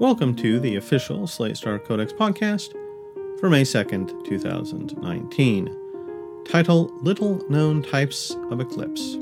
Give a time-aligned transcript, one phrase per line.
[0.00, 2.72] Welcome to the official Slate Star Codex podcast
[3.38, 5.76] for May 2nd, 2019.
[6.46, 9.16] Title Little Known Types of Eclipse.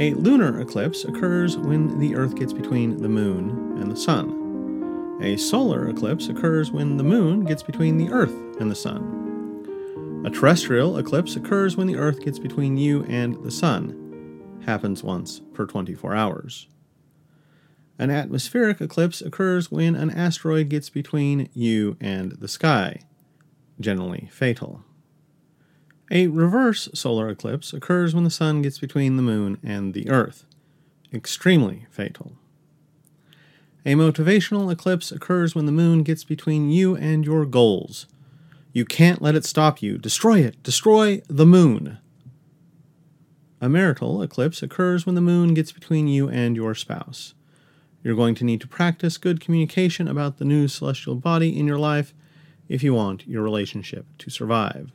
[0.00, 5.20] A lunar eclipse occurs when the Earth gets between the Moon and the Sun.
[5.22, 10.24] A solar eclipse occurs when the Moon gets between the Earth and the Sun.
[10.26, 14.58] A terrestrial eclipse occurs when the Earth gets between you and the Sun.
[14.66, 16.66] Happens once per 24 hours.
[17.98, 23.00] An atmospheric eclipse occurs when an asteroid gets between you and the sky,
[23.78, 24.82] generally fatal.
[26.10, 30.44] A reverse solar eclipse occurs when the sun gets between the moon and the earth,
[31.12, 32.32] extremely fatal.
[33.86, 38.06] A motivational eclipse occurs when the moon gets between you and your goals.
[38.72, 39.98] You can't let it stop you.
[39.98, 40.62] Destroy it.
[40.62, 41.98] Destroy the moon.
[43.60, 47.34] A marital eclipse occurs when the moon gets between you and your spouse.
[48.04, 51.78] You're going to need to practice good communication about the new celestial body in your
[51.78, 52.12] life
[52.68, 54.92] if you want your relationship to survive.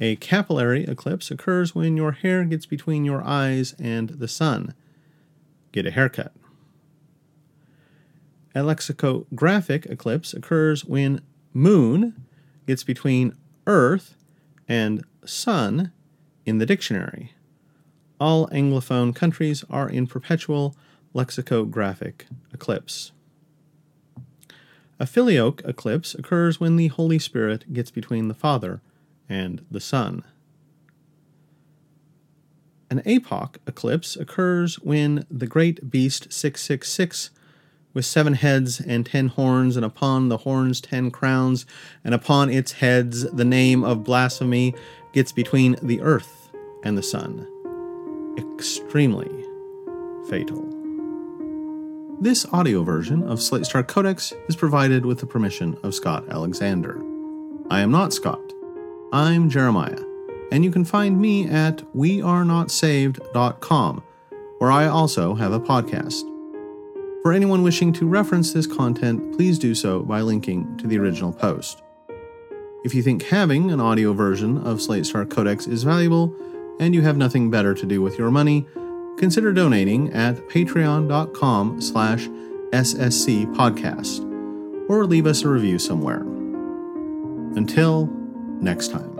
[0.00, 4.74] A capillary eclipse occurs when your hair gets between your eyes and the sun.
[5.72, 6.32] Get a haircut.
[8.54, 12.24] A lexicographic eclipse occurs when moon
[12.68, 13.34] gets between
[13.66, 14.16] earth
[14.68, 15.92] and sun
[16.44, 17.32] in the dictionary.
[18.20, 20.76] All Anglophone countries are in perpetual
[21.16, 23.10] lexicographic eclipse.
[25.00, 28.82] A filioque eclipse occurs when the Holy Spirit gets between the Father
[29.28, 30.22] and the Son.
[32.90, 37.30] An epoch eclipse occurs when the great beast 666
[37.94, 41.64] with seven heads and ten horns, and upon the horns ten crowns,
[42.04, 44.74] and upon its heads the name of blasphemy
[45.14, 46.50] gets between the earth
[46.84, 47.46] and the sun.
[48.38, 49.30] Extremely
[50.28, 50.75] fatal.
[52.18, 56.98] This audio version of Slate Star Codex is provided with the permission of Scott Alexander.
[57.68, 58.40] I am not Scott.
[59.12, 60.00] I'm Jeremiah,
[60.50, 64.02] and you can find me at wearenotsaved.com,
[64.58, 66.22] where I also have a podcast.
[67.20, 71.34] For anyone wishing to reference this content, please do so by linking to the original
[71.34, 71.82] post.
[72.82, 76.34] If you think having an audio version of Slate Star Codex is valuable,
[76.80, 78.66] and you have nothing better to do with your money,
[79.16, 82.28] consider donating at patreon.com slash
[82.72, 84.20] ssc podcast
[84.88, 86.20] or leave us a review somewhere.
[87.56, 88.06] Until
[88.60, 89.15] next time.